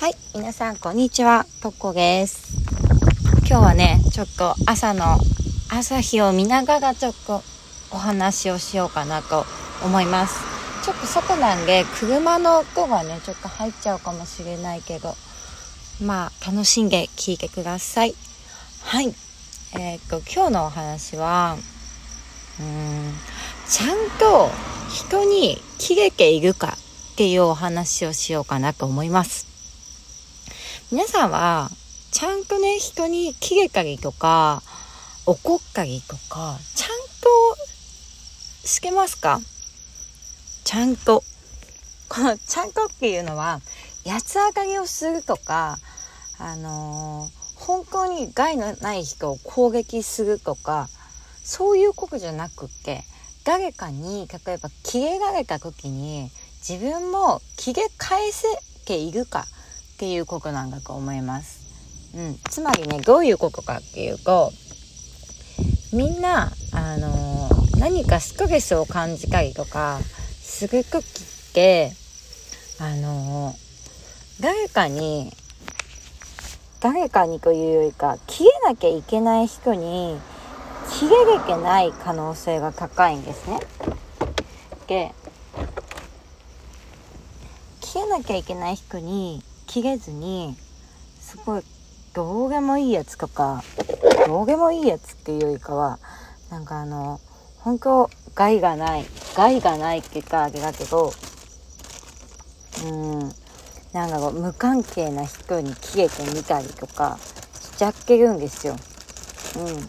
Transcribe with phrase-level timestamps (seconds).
[0.00, 2.54] はい、皆さんこんにちは、とっこです。
[3.46, 5.18] 今日はね、ちょっと朝の
[5.68, 7.42] 朝日を見ながらちょっと
[7.90, 9.44] お話をしようかなと
[9.84, 10.40] 思います。
[10.82, 15.14] ちょっと外なんで車の音がね、ちょっと入っちゃうかもしれないけど、
[16.02, 18.14] まあ楽しんで聞いてください。
[18.84, 19.14] はい。
[19.74, 21.58] えーっと、今日のお話は、
[22.58, 23.12] うーん、
[23.68, 24.50] ちゃんと
[24.88, 26.78] 人に切れているか
[27.12, 29.49] っていうお話をしようかなと思います。
[30.92, 31.70] 皆さんは、
[32.10, 34.60] ちゃんとね、人に切れたりとか、
[35.24, 36.88] 怒ったりとか、ちゃん
[37.20, 39.38] としてますか？
[40.64, 41.22] ちゃんと。
[42.08, 43.60] このちゃんとっていうのは、
[44.04, 45.78] 八つ当たりをするとか、
[46.40, 50.88] あのー本当に害のない人を攻撃するとか、
[51.44, 53.04] そういうことじゃなくて、
[53.44, 56.30] 誰かに、例えば、切れられた時に、
[56.66, 58.48] 自分も切れ返せ
[58.86, 59.44] ているか
[60.00, 62.16] っていうことなんだと思います。
[62.16, 62.38] うん。
[62.48, 64.50] つまりね、どういうことかっていうと、
[65.92, 70.00] みんな、あのー何かストレスを感じたりとか、
[70.40, 71.92] する時って、
[72.78, 75.34] あのー誰かに、
[76.80, 80.18] 誰かにというよりか、切れなきゃいけない人に、
[80.98, 83.60] 切れれてない可能性が高いんですね。
[84.86, 85.14] で、
[87.82, 90.56] 切れなきゃいけない人に切れずに、
[91.20, 91.62] すごい、
[92.12, 93.62] どうでもいいやつとか、
[94.26, 96.00] どうでもいいやつっていうよりかは、
[96.50, 97.20] なんかあの、
[97.60, 99.04] 本当害がない、
[99.36, 101.12] 害がないって言ったらあれだけど、
[102.84, 103.20] うん、
[103.92, 107.20] なんだろう、無関係な人に切れてみたりとか
[107.60, 108.74] しちゃってるんですよ。
[109.56, 109.86] うん。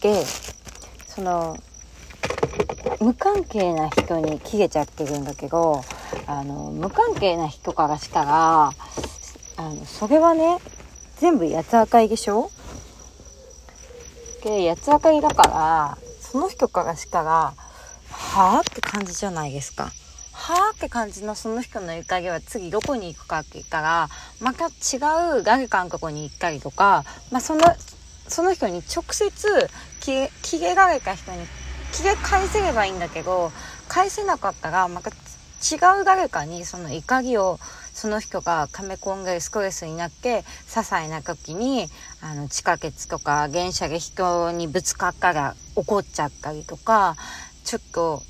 [0.00, 0.24] で、
[1.06, 1.56] その、
[3.00, 5.84] 無関係な人に切れちゃってるんだけど、
[6.26, 10.58] あの、無関係な人からしたら、あの、それはね、
[11.18, 12.50] 全部八つ当たりでしょ？
[14.44, 17.54] で、八つ当たりだから、その人からしたら、
[18.10, 19.90] はぁって感じじゃないですか。
[20.32, 24.08] はぁって感じのその人の怒りは次どこに行くかって言ったら、
[24.40, 24.70] また違
[25.38, 27.62] う誰かのとこに行ったりとか、まあその、
[28.28, 29.30] その人に直接
[30.00, 31.46] 切れ、切れられた人に
[31.92, 33.50] 切れ返せればいいんだけど、
[33.88, 35.10] 返せなかったら、また
[35.62, 37.58] 違う誰かにその怒りを
[37.92, 41.88] その人が溜め込んでストレスになって、些細な時に、
[42.20, 47.16] あの、地下鉄とか電車で人にぶつかったら怒っちゃったりとか、
[47.64, 48.22] ちょっと、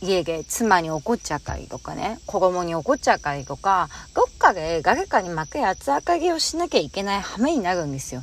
[0.00, 8.22] 家で妻に怒っちゃったりとかね、子供に怒っちゃったりとか、どっかで誰かに負け八つ当たりをしなきゃいけない羽目になるんですよ。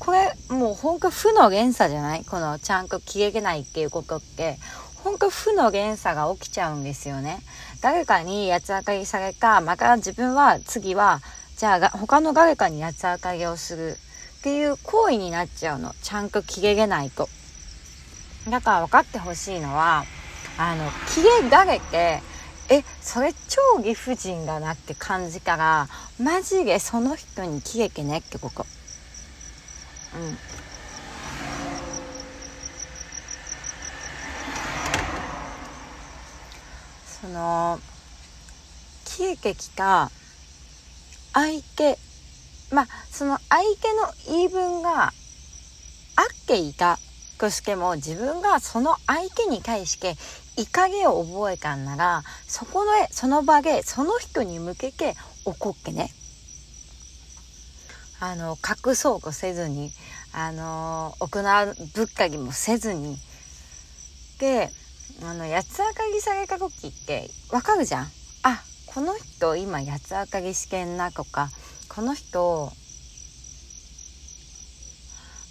[0.00, 2.24] これ、もうほんと負の連鎖じゃない？
[2.24, 4.58] このちゃんと切れれないっていうことって、
[5.02, 7.40] ほんと負の連鎖が起きちゃうんですよね。
[7.80, 11.20] 誰かに八つ当たりされた、また自分は次は、
[11.56, 13.96] じゃあ他の誰かに八つ当たりをする
[14.40, 15.94] っていう行為になっちゃうの。
[16.02, 17.28] ちゃんと切れれないと。
[18.48, 20.04] だから分かってほしいのは、
[20.58, 22.22] あの、切れられて、
[22.68, 25.88] え、それ超理不尽だなって感じたら、
[26.20, 28.66] マジでその人に切れてねってこと。
[30.14, 30.38] うん。
[37.30, 37.80] の、
[39.04, 40.10] 切れてきた
[41.32, 41.98] 相手、
[42.72, 45.12] まあ、その相手の言い分があっ
[46.46, 46.98] ていた
[47.38, 50.14] としても自分がその相手に対して
[50.56, 55.14] 怒りを覚えたんならそこのその場でその人に向けて
[55.44, 56.10] 怒ってね。
[58.22, 59.90] あの隠そうとせずに
[60.34, 63.16] あの行うぶっかりもせずに。
[64.38, 64.70] で
[65.22, 68.06] あの八つ当たりされた時ってわかるじゃん。
[68.42, 71.48] あこの人今八つ当たりしてんなとか
[71.88, 72.72] この人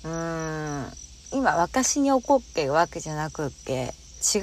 [0.03, 0.85] うん
[1.33, 3.93] 今私に怒ってるわけじゃなくって
[4.35, 4.39] 違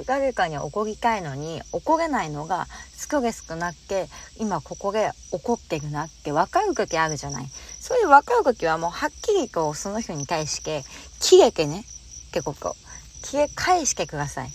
[0.00, 7.46] う誰かに怒りたいのに怒れないのがストレスくなって今ここで怒ってるなって分かる時あるじゃない。
[7.80, 10.82] そういう分かる時はもうはっきりとその人に対して
[11.20, 11.84] 切れてね
[12.28, 12.74] ってこと
[13.22, 14.50] 切れ返してください。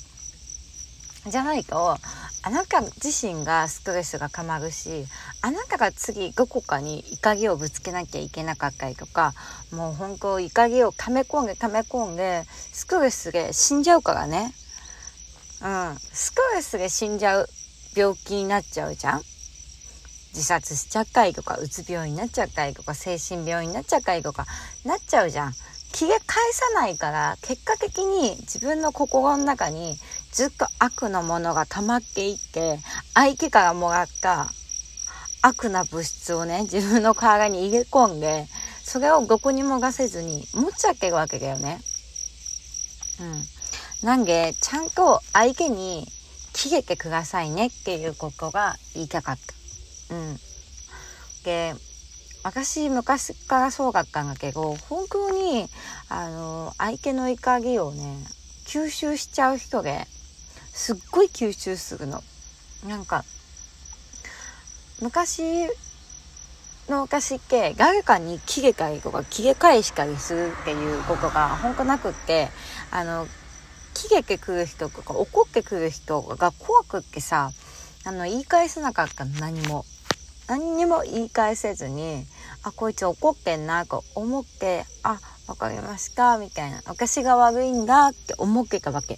[1.28, 1.98] じゃないと
[2.44, 5.06] あなた自身がストレスが溜まるし
[5.42, 9.34] あなたが次どこかに怒りをぶつけなきゃいけなかったりとか
[9.72, 14.54] もう本当怒りを溜め込んで溜め込んでストレスで死んじゃうからね。
[15.62, 15.96] うん。
[15.98, 17.48] ストレスで死んじゃう
[17.96, 19.22] 病気になっちゃうじゃん。
[20.34, 24.46] 自殺しちゃったりとかうつ病になっちゃったりとか精神病になっちゃったりとか
[24.84, 25.54] なっちゃうじゃん。
[25.94, 29.98] 気が返さないから結果的に自分の心の中に
[30.36, 32.78] ずっと悪のものが溜まっていって
[33.14, 34.50] 相手からもらった
[35.42, 38.46] 悪な物質をね、自分の体に入れ込んで、
[38.84, 41.80] それをどこにもがせずに持っちゃってるわけだよね。
[43.22, 44.08] うん。
[44.08, 46.06] なんで、ちゃんと相手に
[46.52, 49.38] 切れてくださいねっていうことが言いたかっ
[50.10, 50.16] た。
[50.16, 50.38] うん。
[51.46, 51.76] で、
[52.44, 55.70] 私昔からそうだったんだけど、本当に、
[56.10, 58.18] あの、相手の怒りをね、
[58.66, 60.08] 吸収しちゃう人で、
[60.76, 62.22] すっごい吸収するの。
[62.86, 63.24] なんか、
[65.02, 65.42] 昔
[66.90, 72.50] の昔って誰かに切れたりとか切れ返したりするっていうことが本当なくって
[72.92, 73.26] あの
[73.94, 77.52] 切れてくる人とか怒ってくる人が怖くってさ
[78.06, 79.86] あの言い返せなかった何も。
[80.48, 82.24] 何にも言い返せずに
[82.62, 86.84] あこいつ怒ってんなと思ってあわかりましたみたいな。
[86.86, 89.18] 私が悪いんだって思ってたわけ。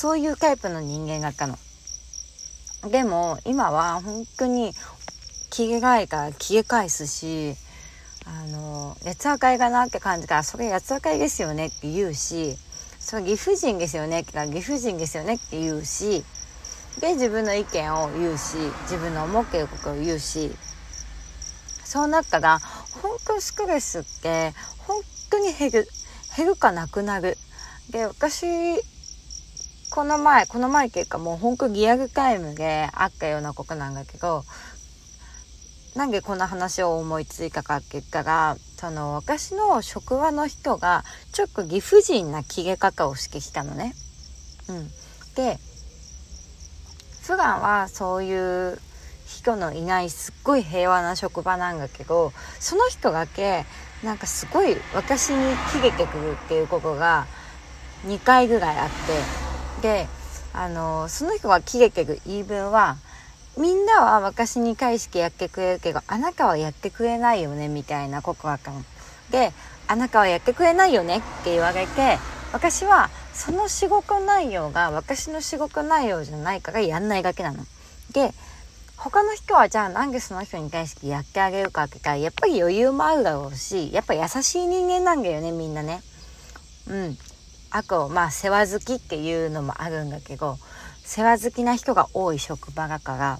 [0.00, 1.58] そういうタイプの人間がったの。
[2.90, 4.72] でも今は本当に
[5.50, 7.54] 気がないから消え返すし
[8.24, 12.56] あの八つ赤いかなって感じからそれ八つ赤いですよねって言うし
[12.98, 16.24] それ岐阜人ですよねって言岐阜人ですよねって言うし
[17.02, 20.50] で自分の意見を言うし自分の思っていることを言うし
[21.84, 22.58] そうなったら
[23.02, 25.86] 本当にストレスって本当に減る
[26.38, 27.36] 減るかなくなる。
[27.90, 28.46] で私
[29.90, 34.44] この前この前っていうかもう本当リアルタイムであったようなことなんだけど
[35.96, 43.94] なんでこんな話を思いついたかって言ったら、その私の職場の人がちょっと理不尽な切れ方をしてきたのね。
[44.68, 44.88] うん。
[45.34, 45.58] で、
[47.22, 48.78] 普段はそういう
[49.26, 53.66] 人のいないすっごい平和な職場なんだけど、その人だけ
[54.04, 57.26] なんかすごい私に切れてくるっていうことが
[58.06, 59.49] 2回ぐらいあって、
[59.80, 60.08] で、
[60.52, 62.96] あの、その人が切れてる言い分は、
[63.56, 68.70] みんなは私に返してやってくれるけど、あなたはやってくれないよね、みたいな告白
[69.30, 69.52] で、
[69.86, 72.18] あなたはやってくれないよねって言われて、
[72.52, 77.64] 私はその仕事内容が私の仕事内容じゃないからやんないだけなの。
[78.12, 78.32] で、
[78.96, 86.02] 他の人はじゃあなんでその人に対してやってあげるかって言ったら、やっぱり余裕もあるだろうし、やっぱ優しい人間なんだよね、みんなね。
[86.88, 87.18] うん。
[87.70, 90.58] あと、まあ、世話好きっていうのもあるんだけど、
[91.10, 93.38] 世話好きな人が多い職場だから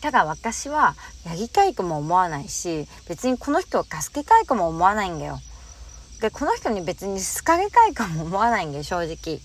[0.00, 0.94] ただ私は
[1.26, 5.38] やりたいとも思わないし別にこの人を助けたいとも思わないんだよ。
[6.22, 9.40] でこの人に別に好かれたいかも思わないんだよ正直。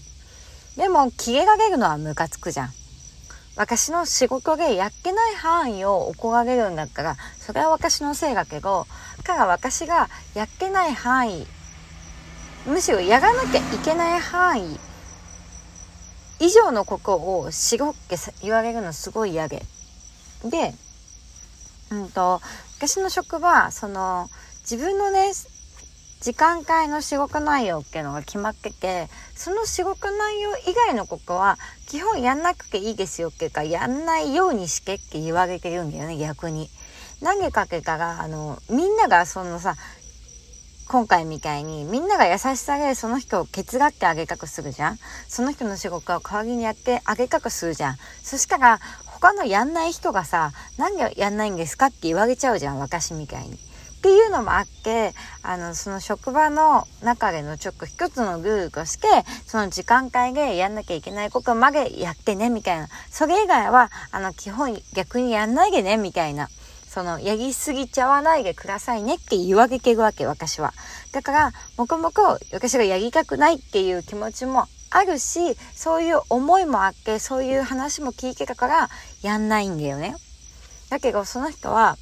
[0.77, 2.69] でもキレが出るのはムカつくじゃん。
[3.57, 8.87] 私の仕事でやってない範囲を怒られるんだったらそれは私のせいだけど
[9.25, 11.45] から私がやってない範囲
[12.65, 14.79] むしろやらなきゃいけない範囲
[16.39, 19.63] 以上のことをしごって言われるのすごい嫌で。
[20.43, 20.73] で、
[21.91, 22.41] うんと、
[22.77, 24.27] 私の職場、その、
[24.61, 25.33] 自分のね、
[26.21, 36.69] 時間帯の仕事内容っていうのが決まってて、その仕事内容以外のことは、基本やんなくていいですよっていうか、やんないようにしてって言われてるんだよね、逆に。
[37.21, 39.75] 何でかけたら、あの、みんながそのさ、
[40.91, 44.97] 今回みたいにみんなが優しさでその人をケツがってあげたくするじゃん
[45.29, 51.85] その人の仕事を代わりにやってあげたくするじゃんそしたら他のやんない人がさ何でやんないんですか？
[51.85, 53.53] って言われちゃうじゃん私みたいに。
[53.53, 53.57] っ
[54.01, 59.07] ていうのもあって、あの、その職場の中でのちょっと一つのルールとして、
[59.45, 62.87] その時間帯でやんなきゃいけないことまでやってね、みたいな。
[63.11, 66.49] それ以外は、あの、基本逆にやんないでね、みたいな。
[66.93, 70.73] その、やりすぎちゃわないでくださいねって言われてるわけ、私は。
[71.13, 78.89] だから、もこもこ私がやりたくないっていう気持ちもあるし、そういう思いもあって、そういう話も聞いてたから、
[79.21, 80.17] やんないんだよね。
[80.89, 81.97] だけど、その人は、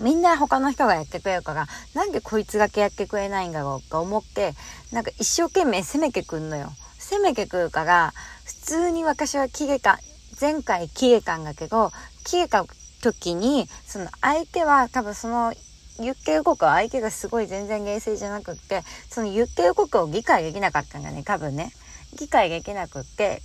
[0.00, 4.54] みんな他の人がやってくれるから、なんでこいつだけやってくれないんだろうか思って、
[4.92, 6.70] なんか一生懸命攻めてくんのよ。
[7.00, 8.14] 攻めてくるから、
[8.44, 9.98] 普通に私は切れた、
[10.40, 11.90] 前回切れたんだけど、
[12.24, 12.64] 切れた
[13.12, 15.52] 時に、その相手は多分その
[15.98, 21.72] 言ってることは相手がすごい全然冷静じゃなくって、その言ってることを理解できなかったんだね、多分ね。
[22.18, 23.42] 理解できなくって、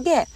[0.00, 0.26] で、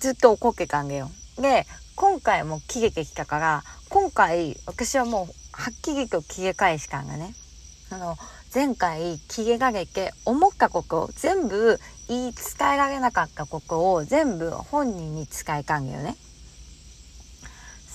[0.00, 1.10] ずっと怒ってたんだよ。
[1.38, 7.34] で、今回も切れてきたから、今回私はもうはっきりと切れ返したんだね。
[7.90, 8.16] あの、
[8.52, 16.16] 前回切れられて思ったことを全部言い伝えられなかったことを全部本人に伝えたんだよね。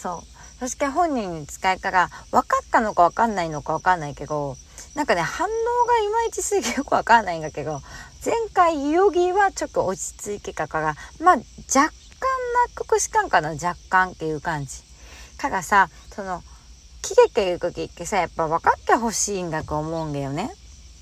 [0.01, 0.59] そう。
[0.59, 4.57] そして本人に使いから分かったのか分かんないのか分かんないけど、
[4.95, 7.81] なんかね、反応がいまいちすぎよく分かんないんだけど、
[8.25, 11.91] 前回ヨギはちょっと落ち着いてたから、まあ若干納
[12.75, 14.83] 得したんかな、若干っていう感じ。
[15.37, 16.43] からさ、その、
[17.01, 20.51] 喜劇言う時ってさ、やっぱ分かってほしいんだと思うんだよね。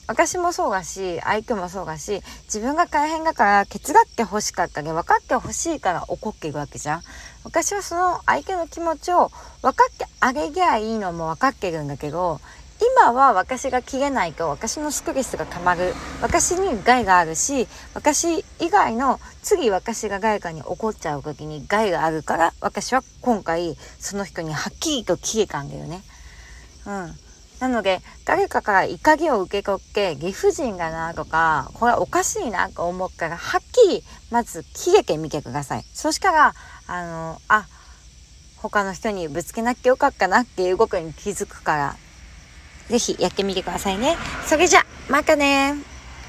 [0.07, 7.01] 私もそうだし、相手もそうだし、自分が大変だから手伝って欲しかったで、分かってほしいから怒っているわけじゃん。
[7.43, 12.39] 私はその相手の気持ちを分かってあげりゃいいのも分かってるんだけど、
[12.99, 15.93] 今は私が切れないと私のストレスが溜まる。
[16.21, 26.01] 私に害があるし、私以外の次私が誰かに怒っちゃう時に害があるから、私は今回その人にはっきりと切れたんだよね。
[26.85, 27.13] うん。
[27.59, 35.85] なので、誰かから怒りを受け取って、理不尽だなとか、これおかしいなと思ったら、はっきり、まず、切れてみてください。
[35.93, 36.53] そしたら、
[36.87, 37.65] あの、あ、
[38.57, 41.95] 他の人にぶつけなきゃよかったなっていう動きに気づくから、
[42.89, 44.17] ぜひやってみてくださいね。
[44.45, 45.96] それじゃ、またね